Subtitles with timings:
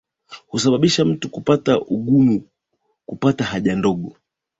[0.47, 2.47] Husababisha mtu kupata ugumu
[3.05, 4.15] kupata haja ndogo